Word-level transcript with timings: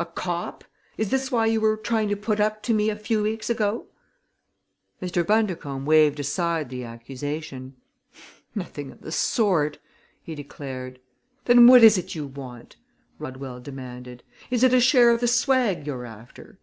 "A 0.00 0.04
cop? 0.04 0.64
Is 0.98 1.10
this 1.12 1.30
why 1.30 1.46
you 1.46 1.60
were 1.60 1.76
trying 1.76 2.08
to 2.08 2.16
put 2.16 2.40
up 2.40 2.60
to 2.64 2.74
me 2.74 2.90
a 2.90 2.96
few 2.96 3.22
weeks 3.22 3.48
ago?" 3.48 3.86
Mr. 5.00 5.24
Bundercombe 5.24 5.86
waved 5.86 6.18
aside 6.18 6.70
the 6.70 6.82
accusation. 6.82 7.76
"Nothing 8.52 8.90
of 8.90 9.02
the 9.02 9.12
sort!" 9.12 9.78
he 10.20 10.34
declared. 10.34 10.98
"Then 11.44 11.68
what 11.68 11.84
is 11.84 11.96
it 11.96 12.16
you 12.16 12.26
want?" 12.26 12.74
Rodwell 13.20 13.60
demanded. 13.60 14.24
"Is 14.50 14.64
it 14.64 14.74
a 14.74 14.80
share 14.80 15.10
of 15.10 15.20
the 15.20 15.28
swag 15.28 15.86
you're 15.86 16.04
after?" 16.04 16.58